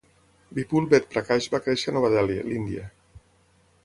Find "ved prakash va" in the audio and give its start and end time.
0.93-1.59